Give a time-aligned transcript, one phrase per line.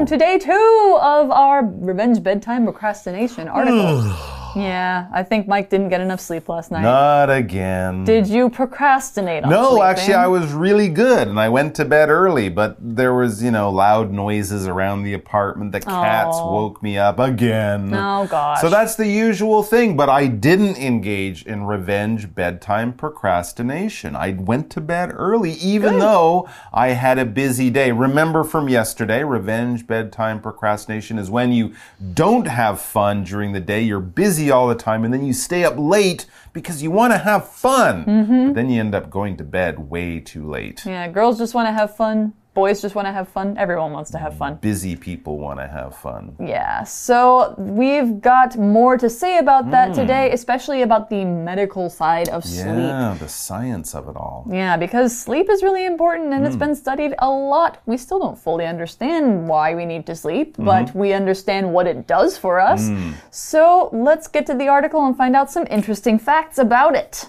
[0.00, 4.16] Welcome to day two of our revenge bedtime procrastination article.
[4.56, 6.82] yeah, I think Mike didn't get enough sleep last night.
[6.82, 8.04] Not again.
[8.04, 9.82] Did you procrastinate on no, sleeping?
[9.86, 13.50] actually, I was really good and I went to bed early, but there was, you
[13.50, 15.72] know, loud noises around the apartment.
[15.72, 16.52] The cats Oh.
[16.52, 17.92] woke me up again.
[17.94, 18.60] Oh, gosh.
[18.60, 24.16] So that's the usual thing, but I didn't engage in revenge bedtime procrastination.
[24.16, 27.92] I went to bed early, even though I had a busy day.
[27.92, 31.72] Remember from yesterday, revenge bedtime procrastination is when you
[32.14, 35.64] don't have fun during the day, you're busy all the time, and then you stay
[35.64, 38.04] up late because you want to have fun.
[38.04, 38.46] Mm-hmm.
[38.46, 40.86] But then you end up going to bed way too late.
[40.86, 42.34] Yeah, girls just want to have fun.
[42.52, 43.56] Boys just want to have fun.
[43.56, 44.56] Everyone wants to have fun.
[44.56, 46.34] Busy people want to have fun.
[46.40, 49.70] Yeah, so we've got more to say about Hmm.
[49.70, 52.66] that today, especially about the medical side of sleep.
[52.66, 54.46] Yeah, the science of it all.
[54.50, 56.64] Yeah, because sleep is really important and it's hmm.
[56.64, 57.78] been studied a lot.
[57.86, 60.64] We still don't fully understand why we need to sleep, mm-hmm.
[60.64, 62.88] but we understand what it does for us.
[62.88, 63.12] Hmm.
[63.30, 67.26] So let's get to the article and find out some interesting facts about it.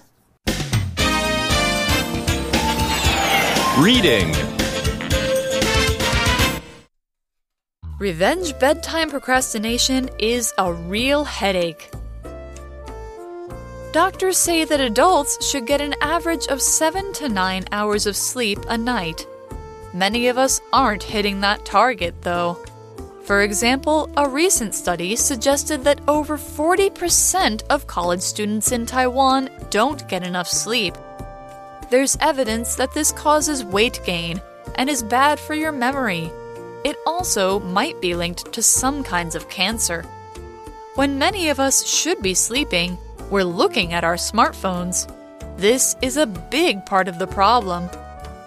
[3.78, 4.41] Reading.
[8.02, 11.91] Revenge bedtime procrastination is a real headache.
[13.91, 18.57] Doctors say that adults should get an average of 7 to 9 hours of sleep
[18.67, 19.27] a night.
[19.94, 22.57] Many of us aren't hitting that target, though.
[23.25, 30.09] For example, a recent study suggested that over 40% of college students in Taiwan don't
[30.09, 30.95] get enough sleep.
[31.91, 34.41] There's evidence that this causes weight gain
[34.73, 36.31] and is bad for your memory.
[36.84, 40.03] It also might be linked to some kinds of cancer.
[40.96, 42.97] When many of us should be sleeping,
[43.30, 45.08] we're looking at our smartphones.
[45.58, 47.90] This is a big part of the problem.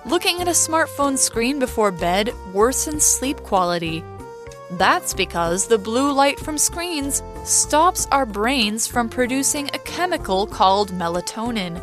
[0.05, 4.03] Looking at a smartphone screen before bed worsens sleep quality.
[4.73, 10.91] That's because the blue light from screens stops our brains from producing a chemical called
[10.91, 11.83] melatonin.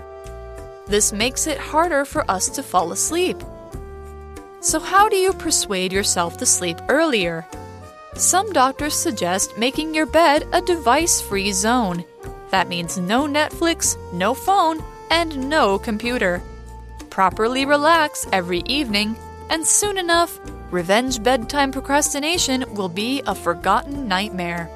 [0.88, 3.42] This makes it harder for us to fall asleep.
[4.62, 7.48] So, how do you persuade yourself to sleep earlier?
[8.14, 12.06] Some doctors suggest making your bed a device free zone.
[12.52, 16.44] That means no Netflix, no phone, and no computer.
[17.10, 19.16] Properly relax every evening,
[19.50, 20.40] and soon enough,
[20.70, 24.70] revenge bedtime procrastination will be a forgotten nightmare.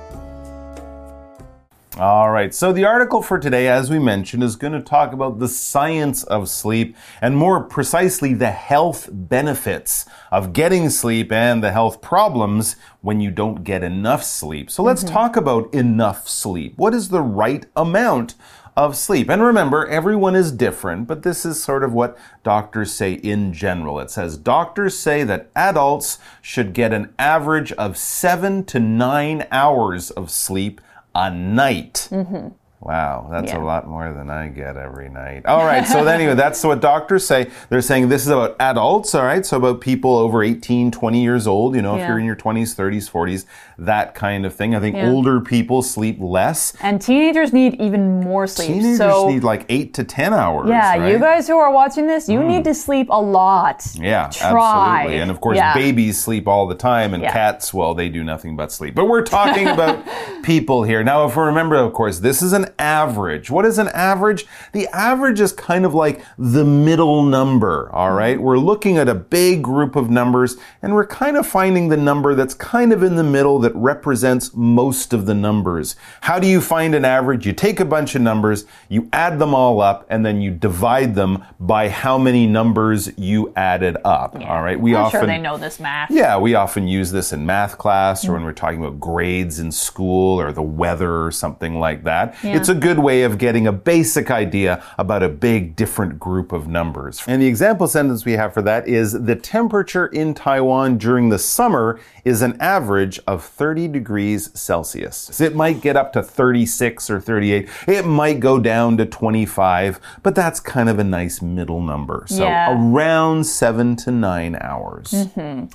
[1.97, 5.39] All right, so the article for today, as we mentioned, is going to talk about
[5.39, 11.71] the science of sleep and more precisely the health benefits of getting sleep and the
[11.71, 14.69] health problems when you don't get enough sleep.
[14.69, 15.13] So let's mm-hmm.
[15.13, 16.73] talk about enough sleep.
[16.77, 18.35] What is the right amount?
[18.77, 19.29] Of sleep.
[19.29, 24.01] And remember, everyone is different, but this is sort of what doctors say in general.
[24.01, 30.11] It says doctors say that adults should get an average of seven to nine hours
[30.11, 30.81] of sleep
[31.15, 32.09] a night.
[32.11, 32.49] Mm-hmm.
[32.85, 33.63] Wow, that's Yeah.
[33.63, 35.47] a lot more than I get every night.
[35.47, 37.47] All right, so anyway, that's what doctors say.
[37.69, 39.43] They're saying this is about adults, all right?
[39.43, 42.75] So about people over 18, 20 years old, you know, if you're in your 20s,
[42.75, 43.45] 30s, 40s,
[43.79, 44.75] that kind of thing.
[44.75, 45.09] I think Yeah.
[45.09, 46.73] older people sleep less.
[46.79, 48.67] And teenagers need even more sleep.
[48.67, 50.69] Teenagers so, need like 8 to 10 hours.
[50.69, 51.15] yeah, you right?
[51.15, 51.21] Mm.
[51.21, 53.83] guys who are watching this, you need to sleep a lot.
[53.95, 54.51] Yeah, Try.
[54.99, 55.21] absolutely.
[55.21, 55.73] And of course, Yeah.
[55.73, 57.31] babies sleep all the time, and Yeah.
[57.31, 58.93] cats, well, they do nothing but sleep.
[58.93, 59.97] But we're talking about
[60.43, 61.03] people here.
[61.03, 63.49] Now, if we remember, of course, this is an average.
[63.49, 64.45] What is an average?
[64.71, 68.17] The average is kind of like the middle number, all mm-hmm.
[68.17, 68.41] right?
[68.41, 72.35] We're looking at a big group of numbers, and we're kind of finding the number
[72.35, 75.95] that's kind of in the middle that represents most of the numbers.
[76.21, 77.45] How do you find an average?
[77.45, 81.15] You take a bunch of numbers, you add them all up, and then you divide
[81.15, 84.35] them by how many numbers you added up.
[84.35, 86.11] All right, we I'm often sure they know this math.
[86.11, 88.33] yeah, we often use this in math class or mm-hmm.
[88.33, 92.35] when we're talking about grades in school or the weather or something like that.
[92.43, 96.67] It's a good way of getting a basic idea about a big different group of
[96.67, 97.23] numbers.
[97.27, 101.39] And the example sentence we have for that is the temperature in Taiwan during the
[101.39, 105.29] summer is an average of 30 degrees Celsius.
[105.31, 107.69] So it might get up to 36 or 38.
[107.87, 112.25] It might go down to 25, but that's kind of a nice middle number.
[112.27, 112.75] So Yeah.
[112.75, 115.11] around 7 to 9 hours.
[115.11, 115.65] Mm-hmm.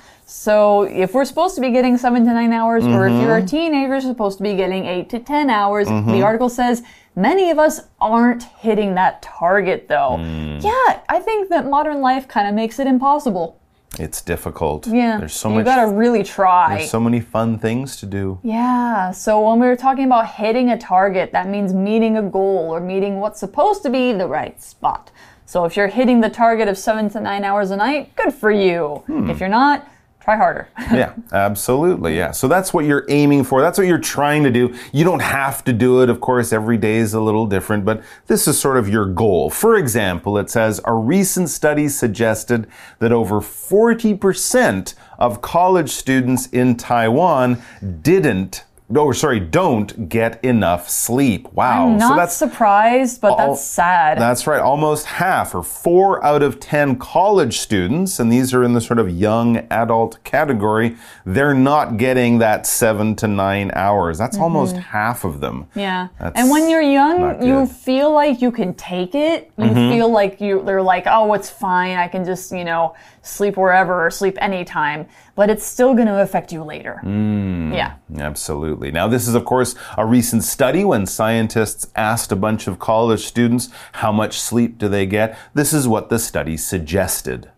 [0.41, 3.41] So if we're supposed to be getting seven to nine hours, or if you're a
[3.41, 3.47] Mm-hmm.
[3.47, 5.89] teenager, you're supposed to be getting eight to ten hours.
[5.89, 6.85] The article says
[7.17, 10.19] many of us aren't hitting that target, though.
[10.21, 10.63] Mm.
[10.63, 13.59] Yeah, I think that modern life kind of makes it impossible.
[13.99, 14.87] It's difficult.
[14.87, 15.65] Yeah, There's so you much.
[15.65, 16.77] gotta really try.
[16.77, 18.39] There's so many fun things to do.
[18.45, 22.71] Yeah, so when we were talking about hitting a target, that means meeting a goal
[22.73, 25.11] or meeting what's supposed to be the right spot.
[25.45, 28.53] So if you're hitting the target of seven to nine hours a night, good for
[28.53, 29.03] you.
[29.09, 29.29] Hmm.
[29.29, 29.89] If you're not,
[30.21, 30.69] try harder.
[30.79, 32.17] yeah, absolutely.
[32.17, 32.31] Yeah.
[32.31, 33.61] So that's what you're aiming for.
[33.61, 34.75] That's what you're trying to do.
[34.93, 36.11] You don't have to do it.
[36.11, 39.51] Of course, every day is a little different, but this is sort of your goal.
[39.51, 42.67] For example, it says a recent study suggested
[42.99, 47.63] that over 40% of college students in Taiwan
[48.03, 48.65] didn't
[48.95, 51.53] oh, sorry, don't get enough sleep.
[51.53, 51.89] Wow.
[51.89, 54.19] I'm not so that's surprised, but all- that's sad.
[54.19, 54.61] That's right.
[54.61, 58.99] Almost half, or four out of 10 college students, and these are in the sort
[58.99, 64.19] of young adult category, they're not getting that seven to nine hours.
[64.19, 64.45] That's mm-hmm.
[64.45, 65.67] almost half of them.
[65.75, 66.09] Yeah.
[66.19, 67.43] That's and when you're young.
[67.43, 69.51] You feel like you can take it.
[69.57, 69.91] You mm-hmm.
[69.91, 71.97] feel like you they're like, "Oh, it's fine.
[71.97, 75.07] I can just, you know, sleep wherever or sleep anytime."
[75.41, 77.01] But it's still going to affect you later.
[77.03, 77.73] Mm.
[77.73, 77.95] Yeah.
[78.19, 78.91] Absolutely.
[78.91, 83.21] Now, this is, of course, a recent study when scientists asked a bunch of college
[83.21, 85.39] students how much sleep do they get.
[85.55, 87.51] This is what the study suggested.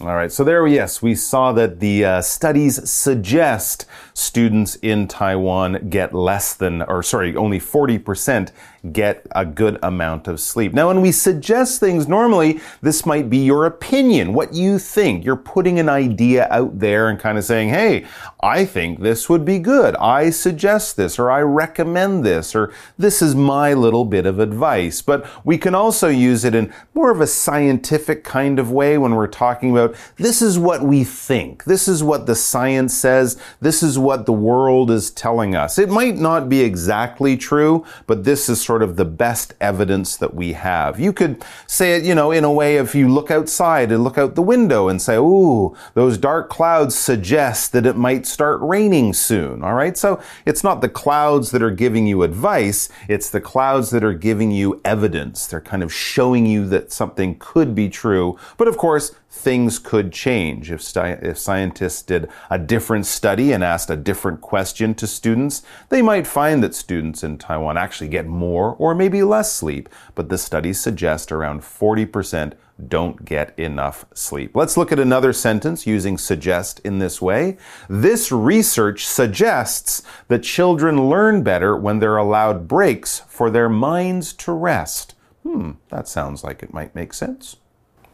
[0.00, 5.90] All right, so there, yes, we saw that the uh, studies suggest students in Taiwan
[5.90, 8.50] get less than, or sorry, only 40%
[8.90, 10.72] get a good amount of sleep.
[10.72, 15.24] Now, when we suggest things, normally this might be your opinion, what you think.
[15.24, 18.06] You're putting an idea out there and kind of saying, hey,
[18.40, 19.94] I think this would be good.
[19.96, 25.00] I suggest this, or I recommend this, or this is my little bit of advice.
[25.00, 29.14] But we can also use it in more of a scientific kind of way when
[29.14, 31.64] we're talking about this is what we think.
[31.64, 33.40] This is what the science says.
[33.60, 35.78] This is what the world is telling us.
[35.78, 40.32] It might not be exactly true, but this is sort of the best evidence that
[40.32, 40.98] we have.
[40.98, 44.16] You could say it, you know, in a way if you look outside and look
[44.16, 49.12] out the window and say, ooh, those dark clouds suggest that it might start raining
[49.12, 49.62] soon.
[49.62, 49.94] All right.
[49.94, 52.88] So it's not the clouds that are giving you advice.
[53.08, 55.46] It's the clouds that are giving you evidence.
[55.46, 58.38] They're kind of showing you that something could be true.
[58.56, 60.70] But of course, things could change.
[60.70, 66.02] If, if scientists did a different study and asked a different question to students, they
[66.02, 69.88] might find that students in Taiwan actually get more or maybe less sleep.
[70.14, 72.52] But the studies suggest around 40%
[72.88, 74.54] don't get enough sleep.
[74.54, 77.56] Let's look at another sentence using suggest in this way.
[77.88, 84.52] This research suggests that children learn better when they're allowed breaks for their minds to
[84.52, 85.14] rest.
[85.42, 87.56] Hmm, that sounds like it might make sense.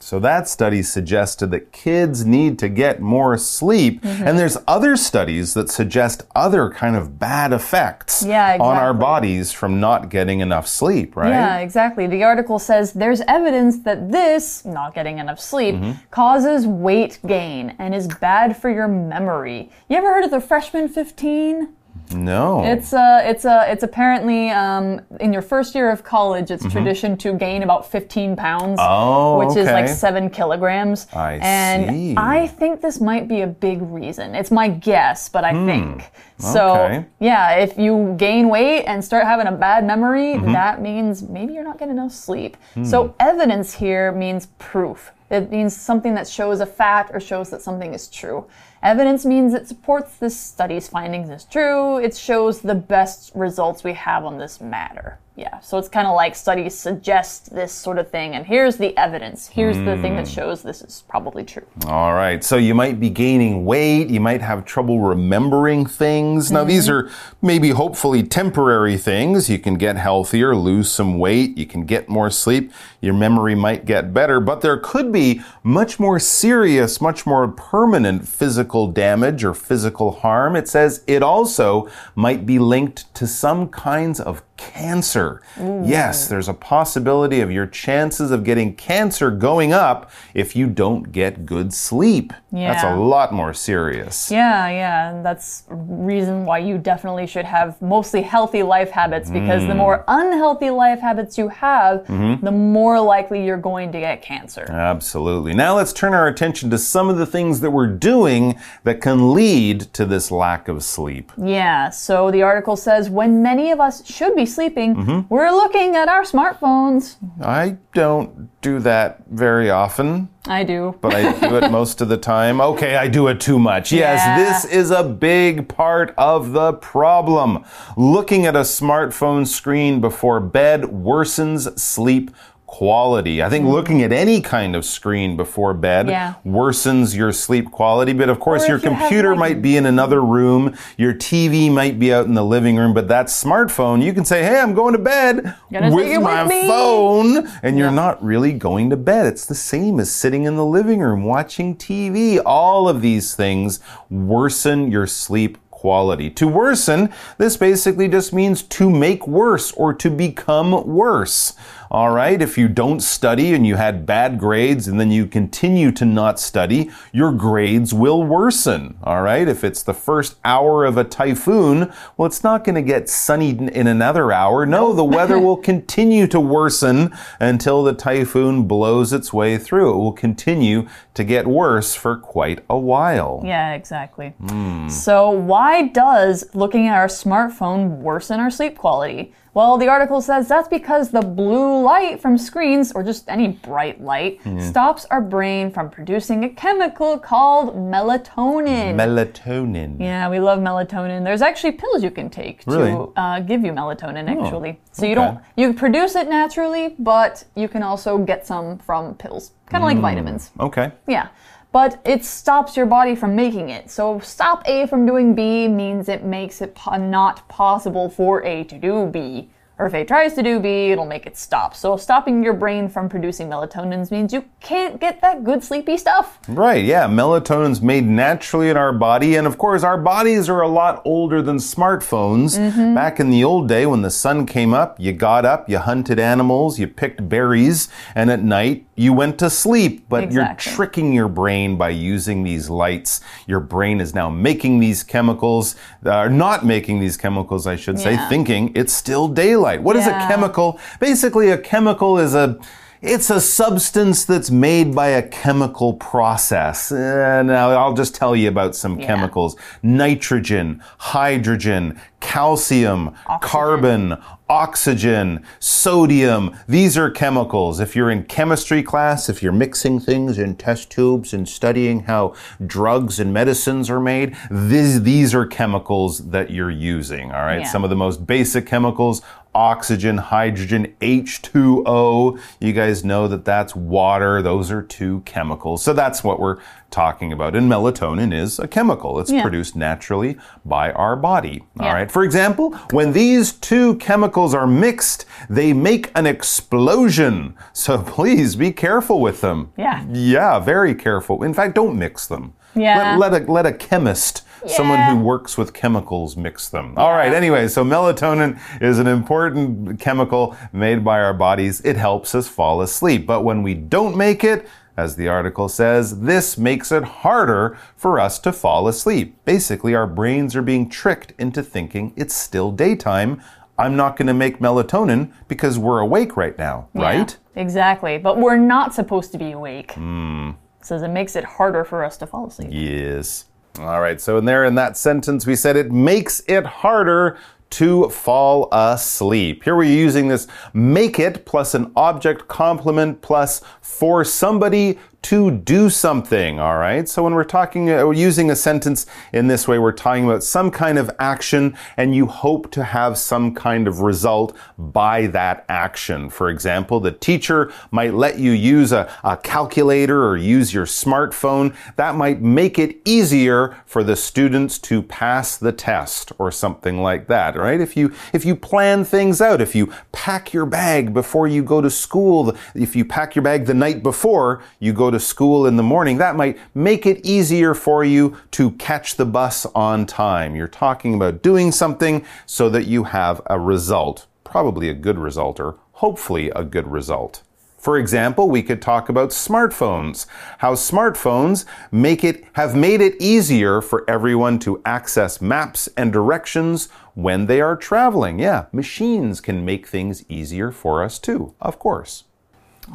[0.08, 4.00] So that study suggested that kids need to get more sleep.
[4.02, 9.52] And there's other studies that suggest other kind of bad effects Yeah, on our bodies
[9.52, 11.28] from not getting enough sleep, right?
[11.28, 12.06] Yeah, exactly.
[12.06, 15.92] The article says there's evidence that this, not getting enough sleep, Mm-hmm.
[16.10, 19.70] causes weight gain and is bad for your memory.
[19.90, 21.68] You ever heard of the freshman 15?
[22.12, 22.64] No.
[22.64, 27.16] It's uh, it's uh, it's apparently um, in your first year of college, it's tradition
[27.18, 28.78] to gain about 15 pounds.
[28.82, 31.06] Oh, which is like seven kilograms.
[31.12, 32.14] I and see.
[32.16, 34.34] I think this might be a big reason.
[34.34, 36.74] It's my guess, but I think so.
[36.74, 36.80] Hmm.
[36.80, 37.06] Okay.
[37.20, 40.52] Yeah, if you gain weight and start having a bad memory, Mm-hmm.
[40.52, 42.56] that means maybe you're not getting enough sleep.
[42.74, 42.84] Hmm.
[42.84, 45.12] So evidence here means proof.
[45.30, 48.46] It means something that shows a fact or shows that something is true.
[48.82, 51.98] Evidence means it supports this study's findings as true.
[51.98, 55.18] It shows the best results we have on this matter.
[55.38, 58.96] Yeah, so it's kind of like studies suggest this sort of thing, and here's the
[58.98, 59.46] evidence.
[59.46, 60.34] Here's the thing that hmm.
[60.34, 61.64] shows this is probably true.
[61.86, 62.42] All right.
[62.42, 64.08] So you might be gaining weight.
[64.08, 66.50] You might have trouble remembering things.
[66.50, 66.92] Now, these hmm.
[66.92, 69.48] are maybe hopefully temporary things.
[69.48, 71.56] You can get healthier, lose some weight.
[71.56, 72.72] You can get more sleep.
[73.00, 78.26] Your memory might get better, but there could be much more serious, much more permanent
[78.26, 80.56] physical damage or physical harm.
[80.56, 85.40] It says it also might be linked to some kinds of cancer.
[85.56, 91.10] Yes, there's a possibility of your chances of getting cancer going up if you don't
[91.12, 92.34] get good sleep.
[92.52, 92.72] Yeah.
[92.72, 94.30] That's a lot more serious.
[94.30, 99.62] Yeah, yeah, and that's reason why you definitely should have mostly healthy life habits because
[99.62, 99.78] the mm.
[99.78, 102.44] more unhealthy life habits you have, mm-hmm.
[102.44, 104.66] the more likely you're going to get cancer.
[104.68, 105.54] Absolutely.
[105.54, 109.32] Now let's turn our attention to some of the things that we're doing that can
[109.32, 111.30] lead to this lack of sleep.
[111.36, 115.32] Yeah, so the article says when many of us should be sleeping, mm-hmm.
[115.32, 117.16] we're looking at our smartphones.
[117.40, 120.28] I don't do that very often.
[120.46, 120.96] I do.
[121.00, 122.60] but I do it most of the time.
[122.60, 123.92] Okay, I do it too much.
[123.92, 124.38] Yes, Yeah.
[124.38, 127.64] this is a big part of the problem.
[127.96, 132.30] Looking at a smartphone screen before bed worsens sleep
[132.68, 133.42] quality.
[133.42, 133.72] I think mm.
[133.72, 136.34] looking at any kind of screen before bed Yeah.
[136.46, 138.12] worsens your sleep quality.
[138.12, 140.74] But of course, Or your if you have, computer like- might be in another room,
[140.98, 144.42] your TV might be out in the living room, but that smartphone, you can say,
[144.42, 148.96] Hey, I'm going to bed with my with phone, and you're not really going to
[148.98, 149.24] bed.
[149.24, 152.38] It's the same as sitting in the living room watching TV.
[152.44, 156.28] All of these things worsen your sleep quality.
[156.28, 157.08] To worsen,
[157.38, 161.52] this basically just means to make worse or to become worse.
[161.90, 165.90] All right, if you don't study and you had bad grades and then you continue
[165.92, 168.98] to not study, your grades will worsen.
[169.02, 172.82] All right, if it's the first hour of a typhoon, well, it's not going to
[172.82, 174.66] get sunny in- another hour.
[174.66, 179.94] No, the weather will continue to worsen until the typhoon blows its way through.
[179.94, 183.42] It will continue to get worse for quite a while.
[183.44, 184.34] Yeah, exactly.
[184.40, 184.90] Hmm.
[184.90, 189.32] So, why does looking at our smartphone worsen our sleep quality?
[189.58, 194.00] Well, the article says that's because the blue light from screens, or just any bright
[194.00, 198.94] light, stops our brain from producing a chemical called melatonin.
[198.94, 199.98] Melatonin.
[199.98, 201.24] yeah, we love melatonin.
[201.24, 202.92] There's actually pills you can take Really?
[202.92, 204.78] to uh, give you melatonin, actually.
[204.92, 205.24] So you okay.
[205.24, 209.88] don't you produce it naturally, but you can also get some from pills, kind of
[209.88, 210.52] like vitamins.
[210.60, 210.92] Okay.
[211.08, 211.30] Yeah.
[211.70, 213.90] But it stops your body from making it.
[213.90, 218.64] So stop A from doing B means it makes it po- not possible for A
[218.64, 219.50] to do B.
[219.78, 221.74] Or if A tries to do B, it'll make it stop.
[221.74, 226.40] So stopping your brain from producing melatonins means you can't get that good sleepy stuff.
[226.48, 227.06] Right, yeah.
[227.06, 229.36] Melatonin's made naturally in our body.
[229.36, 232.58] And of course, our bodies are a lot older than smartphones.
[232.58, 232.94] Mm-hmm.
[232.94, 236.18] Back in the old day, when the sun came up, you got up, you hunted
[236.18, 240.08] animals, you picked berries, and at night, you went to sleep.
[240.08, 243.20] But you're tricking your brain by using these lights.
[243.46, 248.14] Your brain is now making these chemicals, uh, not making these chemicals, I should say,
[248.14, 248.28] Yeah.
[248.28, 249.67] thinking it's still daylight.
[249.76, 250.28] What is a Yeah.
[250.28, 250.78] chemical?
[251.00, 252.56] Basically, a chemical is a
[253.00, 256.90] it's a substance that's made by a chemical process.
[256.90, 264.16] Uh, now, I'll just tell you about some chemicals nitrogen, hydrogen, calcium, carbon,
[264.48, 266.56] oxygen, sodium.
[266.66, 267.78] These are chemicals.
[267.80, 272.34] If you're in chemistry class, if you're mixing things in test tubes and studying how
[272.66, 277.30] drugs and medicines are made, these, these are chemicals that you're using.
[277.30, 277.60] All right.
[277.60, 277.70] Yeah.
[277.70, 279.22] Some of the most basic chemicals
[279.54, 282.38] oxygen, hydrogen, H2O.
[282.60, 284.42] You guys know that that's water.
[284.42, 285.82] Those are two chemicals.
[285.82, 286.58] So that's what we're
[286.90, 287.54] talking about.
[287.54, 289.18] And melatonin is a chemical.
[289.20, 289.42] It's Yeah.
[289.42, 291.64] produced naturally by our body.
[291.78, 291.92] All Yeah.
[291.94, 292.10] right.
[292.10, 297.54] For example, when these two chemicals are mixed, they make an explosion.
[297.72, 299.70] So please be careful with them.
[299.76, 300.02] Yeah.
[300.10, 301.42] Yeah, very careful.
[301.42, 302.52] In fact, don't mix them.
[302.74, 303.16] Yeah.
[303.16, 306.94] Let, let a let a chemist, someone who works with chemicals, mix them.
[306.96, 307.32] All right.
[307.32, 311.80] Anyway, so melatonin is an important chemical made by our bodies.
[311.82, 313.26] It helps us fall asleep.
[313.26, 318.18] But when we don't make it, as the article says, this makes it harder for
[318.18, 319.36] us to fall asleep.
[319.44, 323.40] Basically, our brains are being tricked into thinking it's still daytime.
[323.78, 327.36] I'm not going to make melatonin because we're awake right now, right?
[327.54, 328.18] Exactly.
[328.18, 329.92] But we're not supposed to be awake.
[329.92, 330.50] Hmm.
[330.82, 332.70] Says it makes it harder for us to fall asleep.
[332.72, 333.44] Yes.
[333.78, 334.20] All right.
[334.20, 337.38] So in there in that sentence, we said it makes it harder
[337.70, 339.62] to fall asleep.
[339.62, 345.90] Here we're using this make it plus an object complement plus for somebody to do
[345.90, 346.58] something.
[346.60, 347.08] All right.
[347.08, 350.70] So when we're talking, uh, using a sentence in this way, we're talking about some
[350.70, 356.30] kind of action and you hope to have some kind of result by that action.
[356.30, 361.74] For example, the teacher might let you use a, a calculator or use your smartphone.
[361.96, 367.26] That might make it easier for the students to pass the test or something like
[367.26, 367.80] that, right?
[367.80, 371.80] If you, if you plan things out, if you pack your bag before you go
[371.80, 375.76] to school, if you pack your bag the night before you go to school in
[375.76, 380.54] the morning, that might make it easier for you to catch the bus on time.
[380.54, 385.60] You're talking about doing something so that you have a result, probably a good result
[385.60, 387.42] or hopefully a good result.
[387.78, 390.26] For example, we could talk about smartphones.
[390.58, 396.88] How smartphones make it have made it easier for everyone to access maps and directions
[397.14, 398.40] when they are traveling.
[398.40, 402.24] Yeah, machines can make things easier for us too, of course.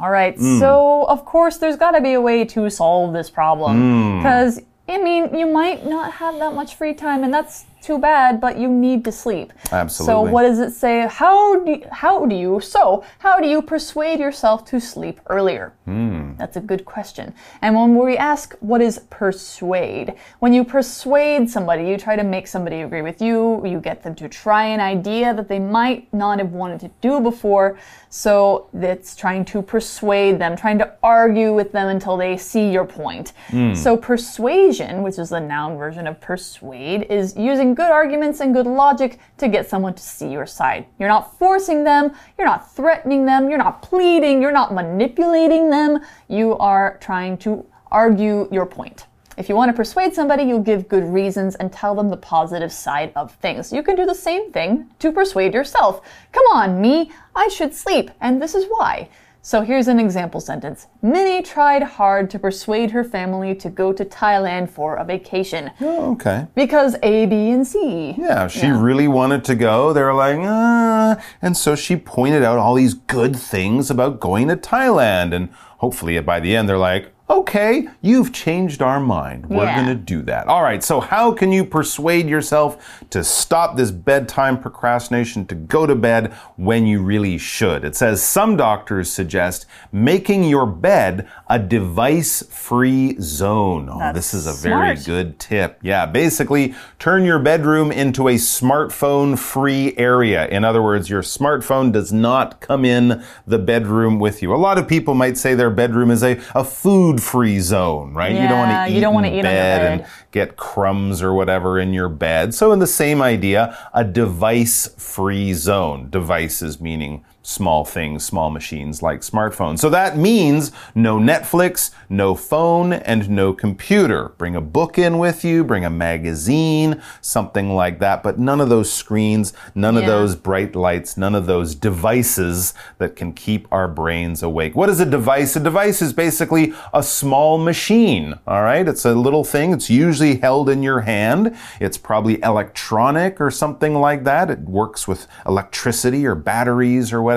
[0.02, 0.34] All right.
[0.36, 0.58] Hmm.
[0.58, 3.34] So, of course, there's got to be a way to solve this Hmm.
[3.34, 4.18] problem.
[4.18, 8.40] Because, I mean, you might not have that much free time, and that's too bad,
[8.40, 9.52] but you need to sleep.
[9.70, 10.12] Absolutely.
[10.12, 11.06] So what does it say?
[11.08, 15.72] How do you, how do you so how do you persuade yourself to sleep earlier?
[15.84, 16.34] Hmm.
[16.36, 17.34] That's a good question.
[17.62, 22.46] And when we ask what is persuade, when you persuade somebody, you try to make
[22.46, 26.38] somebody agree with you, you get them to try an idea that they might not
[26.38, 27.78] have wanted to do before.
[28.08, 32.84] So it's trying to persuade them, trying to argue with them until they see your
[32.84, 33.32] point.
[33.74, 38.66] So persuasion, which is the noun version of persuade, is using good arguments and good
[38.66, 40.86] logic to get someone to see your side.
[40.98, 46.00] You're not forcing them, you're not threatening them, you're not pleading, you're not manipulating them.
[46.28, 49.06] You are trying to argue your point.
[49.36, 52.72] If you want to persuade somebody, you'll give good reasons and tell them the positive
[52.72, 53.72] side of things.
[53.72, 56.02] You can do the same thing to persuade yourself.
[56.30, 59.08] Come on, me, I should sleep, and this is why.
[59.46, 64.02] So here's an example sentence Minnie tried hard to persuade her family to go to
[64.02, 65.70] Thailand for a vacation.
[65.82, 66.46] Oh, okay.
[66.54, 68.14] Because A, B, and C.
[68.16, 69.92] Yeah, she really wanted to go.
[69.92, 71.22] They were like, ah.
[71.42, 75.34] And so she pointed out all these good things about going to Thailand.
[75.34, 79.46] And hopefully by the end, they're like, okay, you've changed our mind.
[79.46, 79.74] We're Yeah.
[79.82, 80.46] going to do that.
[80.46, 82.76] All right, so how can you persuade yourself
[83.10, 87.84] to stop this bedtime procrastination, to go to bed when you really should?
[87.84, 93.88] It says some doctors suggest making your bed a device free zone.
[93.90, 95.04] Oh, That's this is a very smart.
[95.06, 95.78] good tip.
[95.82, 100.46] Yeah, basically, turn your bedroom into a smartphone free area.
[100.48, 104.54] In other words, your smartphone does not come in the bedroom with you.
[104.54, 108.32] A lot of people might say their bedroom is a, a food free zone, right?
[108.32, 110.00] you don't want to eat, you don't wanna in eat bed.
[110.00, 112.54] and get crumbs or whatever in your bed.
[112.54, 116.10] So, in the same idea, a device free zone.
[116.10, 119.78] Devices meaning small things, small machines like smartphones.
[119.78, 124.30] So that means no Netflix, no phone, and no computer.
[124.38, 128.70] Bring a book in with you, bring a magazine, something like that, but none of
[128.70, 133.88] those screens, none of those bright lights, none of those devices that can keep our
[133.88, 134.74] brains awake.
[134.74, 135.54] What is a device?
[135.54, 138.88] A device is basically a small machine, all right?
[138.88, 139.72] It's a little thing.
[139.72, 141.54] It's usually held in your hand.
[141.78, 144.50] It's probably electronic or something like that.
[144.50, 147.33] It works with electricity or batteries or whatever,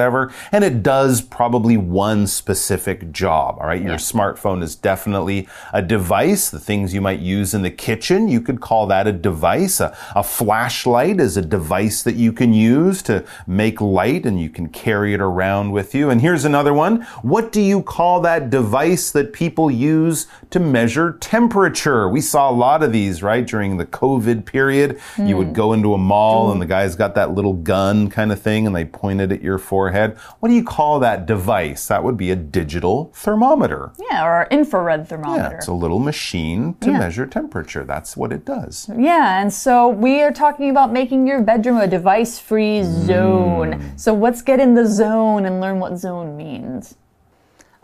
[0.51, 3.81] and it does probably one specific job, all right?
[3.81, 6.49] Your smartphone is definitely a device.
[6.49, 9.79] The things you might use in the kitchen, you could call that a device.
[9.79, 14.49] A, a flashlight is a device that you can use to make light and you
[14.49, 16.09] can carry it around with you.
[16.09, 17.01] And here's another one.
[17.21, 22.07] What do you call that device that people use to measure temperature?
[22.07, 23.45] We saw a lot of these, right?
[23.45, 25.53] During the COVID period, you would hmm.
[25.53, 26.53] go into a mall hmm.
[26.53, 29.57] and the guy's got that little gun kind of thing and they pointed at your
[29.57, 29.86] forehead.
[29.91, 31.87] What do you call that device?
[31.87, 33.91] That would be a digital thermometer.
[34.11, 35.43] Yeah, or infrared thermometer.
[35.51, 36.99] Yeah, it's a little machine to Yeah.
[36.99, 37.83] measure temperature.
[37.83, 38.89] That's what it does.
[38.95, 43.73] Yeah, and so we are talking about making your bedroom a device free zone.
[43.73, 43.99] Mm.
[43.99, 46.95] So let's get in the zone and learn what zone means.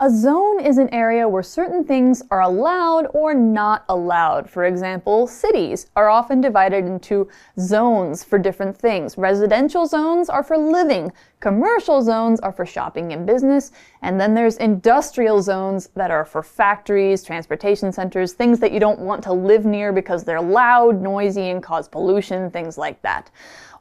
[0.00, 4.50] A zone is an area where certain things are allowed or not allowed.
[4.50, 7.28] For example, cities are often divided into
[7.60, 9.16] zones for different things.
[9.16, 11.12] Residential zones are for living,
[11.44, 16.42] commercial zones are for shopping and business, and then there's industrial zones that are for
[16.42, 21.50] factories, transportation centers, things that you don't want to live near because they're loud, noisy,
[21.50, 23.30] and cause pollution, things like that.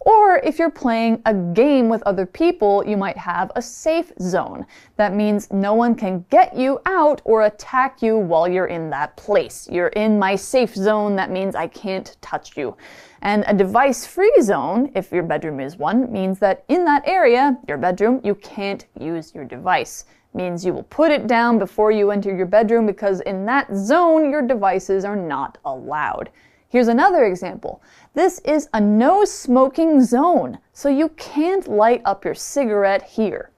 [0.02, 4.66] Or if you're playing a game with other people, you might have a safe zone.
[4.98, 9.16] That means no one can get you out or attack you while you're in that
[9.16, 9.70] place.
[9.72, 12.76] You're in my safe zone, that means I can't touch you.
[13.24, 17.58] And a device free zone, if your bedroom is one, means that in that area,
[17.70, 20.04] your bedroom, you can't use your device.
[20.34, 24.30] Means you will put it down before you enter your bedroom because in that zone,
[24.30, 26.32] your devices are not allowed.
[26.68, 27.82] Here's another example.
[28.14, 33.52] This is a no smoking zone, so you can't light up your cigarette here.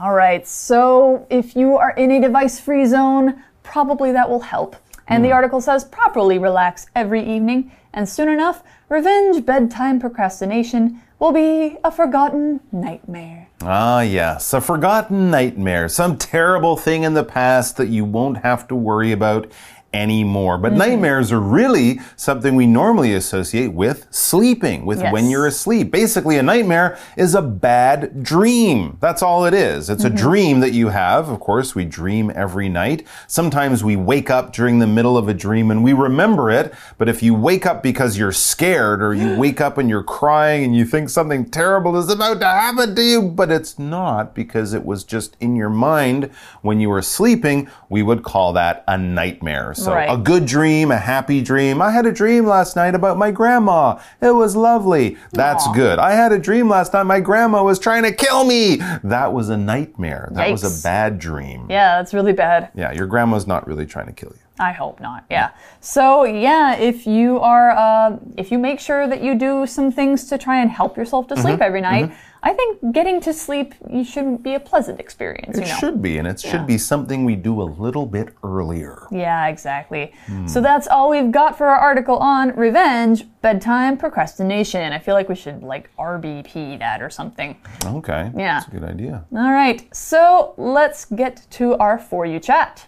[0.00, 4.76] All right, so if you are in a device free zone, probably that will help.
[5.08, 5.34] And the hmm.
[5.34, 11.90] article says properly relax every evening, and soon enough, revenge bedtime procrastination will be a
[11.90, 13.48] forgotten nightmare.
[13.62, 18.68] Ah, yes, a forgotten nightmare, some terrible thing in the past that you won't have
[18.68, 19.50] to worry about
[19.94, 20.58] anymore.
[20.58, 20.78] But mm-hmm.
[20.78, 25.12] nightmares are really something we normally associate with sleeping, with Yes.
[25.12, 25.90] when you're asleep.
[25.90, 28.98] Basically, a nightmare is a bad dream.
[29.00, 29.88] That's all it is.
[29.88, 30.16] It's a mm-hmm.
[30.16, 31.28] dream that you have.
[31.28, 33.06] Of course, we dream every night.
[33.28, 36.74] Sometimes we wake up during the middle of a dream and we remember it.
[36.98, 40.64] But if you wake up because you're scared or you wake up and you're crying
[40.64, 44.72] and you think something terrible is about to happen to you, but it's not because
[44.72, 46.30] it was just in your mind
[46.62, 49.74] when you were sleeping, we would call that a nightmare.
[49.74, 50.08] So Right.
[50.10, 51.82] a good dream, a happy dream.
[51.82, 53.98] I had a dream last night about my grandma.
[54.20, 55.16] It was lovely.
[55.32, 55.98] That's good.
[55.98, 58.76] I had a dream last night my grandma was trying to kill me.
[59.02, 60.28] That was a nightmare.
[60.32, 61.66] That was a bad dream.
[61.68, 62.70] Yeah, that's really bad.
[62.74, 64.38] Yeah, your grandma's not really trying to kill you.
[64.58, 65.24] I hope not.
[65.30, 65.50] Yeah.
[65.80, 70.24] So yeah, if you are, uh, if you make sure that you do some things
[70.26, 71.42] to try and help yourself to Mm-hmm.
[71.46, 72.12] sleep every night,
[72.46, 75.56] I think getting to sleep you should be a pleasant experience.
[75.56, 75.78] It you know.
[75.78, 79.06] should be, and it should be something we do a little bit earlier.
[79.10, 80.12] Yeah, exactly.
[80.26, 80.46] Hmm.
[80.46, 84.92] So that's all we've got for our article on revenge, bedtime procrastination.
[84.92, 87.56] I feel like we should like RBP that or something.
[87.86, 88.30] Okay.
[88.36, 88.60] Yeah.
[88.60, 89.24] That's a good idea.
[89.32, 89.88] All right.
[89.96, 92.86] So let's get to our for you chat.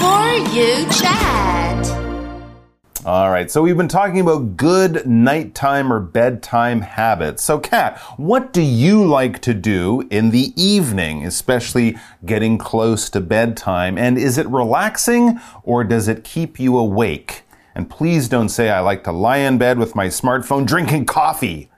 [0.00, 1.69] For You Chat.
[3.06, 7.42] All right, so we've been talking about good nighttime or bedtime habits.
[7.42, 13.20] So, Kat, what do you like to do in the evening, especially getting close to
[13.22, 13.96] bedtime?
[13.96, 17.44] And is it relaxing or does it keep you awake?
[17.74, 21.70] And please don't say I like to lie in bed with my smartphone drinking coffee.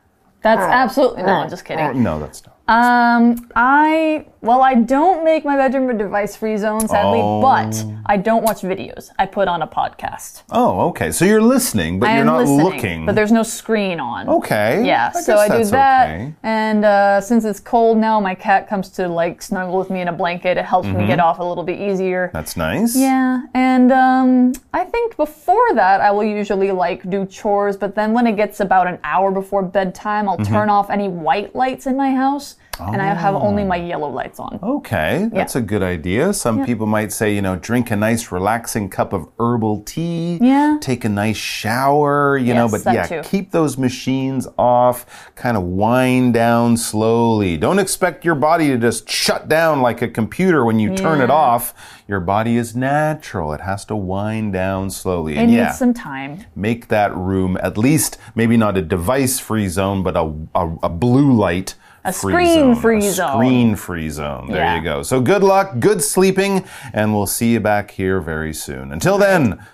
[0.43, 1.35] That's absolutely no.
[1.35, 2.03] I'm just kidding.
[2.03, 2.52] No, that's not.
[2.73, 7.41] Um, I well, I don't make my bedroom a device-free zone, sadly, Oh.
[7.41, 9.11] but I don't watch videos.
[9.17, 10.43] I put on a podcast.
[10.51, 11.13] Oh, okay.
[11.13, 13.07] So you're listening, but I you're am not listening, looking.
[13.07, 14.29] but there's no screen on.
[14.29, 14.85] okay.
[14.85, 16.35] Yeah, I so guess I do that's that, okay.
[16.43, 20.09] and uh, since it's cold now, my cat comes to like snuggle with me in
[20.09, 20.57] a blanket.
[20.59, 22.27] It helps me get off a little bit easier.
[22.29, 22.37] Mm-hmm.
[22.37, 22.97] That's nice.
[22.97, 28.13] Yeah, and um, I think before that, I will usually like do chores, but then
[28.13, 30.53] when it gets about an hour before bedtime, I'll Mm-hmm.
[30.55, 33.87] turn off any white lights in my house, and I have only my oh.
[33.87, 34.59] yellow lights on.
[34.63, 36.33] Okay, that's a good idea.
[36.33, 40.39] Some people might say, you know, drink a nice relaxing cup of herbal tea.
[40.41, 40.79] Yeah.
[40.81, 43.23] Take a nice shower, you know, but yeah, too.
[43.23, 47.57] keep those machines off, kind of wind down slowly.
[47.57, 51.31] Don't expect your body to just shut down like a computer when you turn it
[51.31, 51.75] off.
[52.09, 53.53] Your body is natural.
[53.53, 55.35] It has to wind down slowly.
[55.35, 56.45] It and yeah, needs some time.
[56.55, 60.89] make that room at least maybe not a device free zone, but a, a, a
[60.89, 61.75] blue light.
[62.05, 63.33] A free screen-free A zone.
[63.37, 64.49] Screen free zone.
[64.49, 64.77] There Yeah.
[64.77, 65.03] you go.
[65.03, 68.91] So good luck, good sleeping, and we'll see you back here very soon.
[68.93, 69.65] Until then,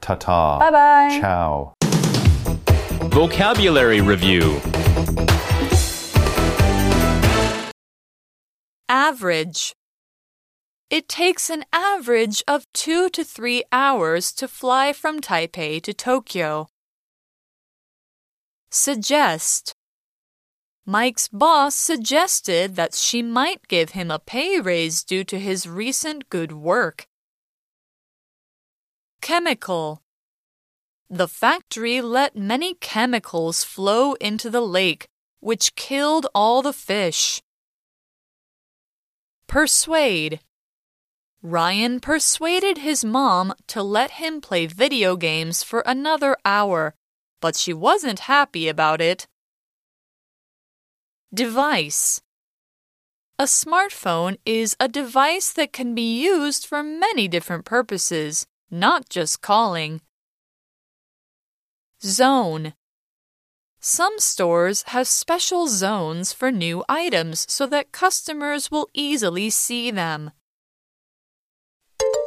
[0.00, 0.58] ta ta.
[0.60, 1.18] Bye bye.
[1.20, 1.74] Ciao.
[3.10, 4.60] Vocabulary Review
[8.88, 9.74] Average.
[10.90, 16.68] It takes an average of two to three hours to fly from Taipei to Tokyo.
[18.70, 19.74] Suggest.
[20.84, 26.28] Mike's boss suggested that she might give him a pay raise due to his recent
[26.28, 27.06] good work.
[29.20, 30.02] Chemical.
[31.08, 35.06] The factory let many chemicals flow into the lake,
[35.38, 37.40] which killed all the fish.
[39.46, 40.40] Persuade.
[41.42, 46.94] Ryan persuaded his mom to let him play video games for another hour,
[47.40, 49.28] but she wasn't happy about it.
[51.33, 52.21] Device.
[53.39, 59.41] A smartphone is a device that can be used for many different purposes, not just
[59.41, 60.01] calling.
[62.01, 62.73] Zone.
[63.79, 70.31] Some stores have special zones for new items so that customers will easily see them.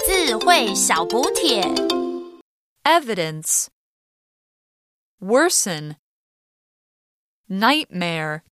[0.06, 1.62] 智慧小补帖。
[2.84, 3.68] Evidence.
[5.20, 5.96] Worsen.
[7.48, 8.42] Nightmare.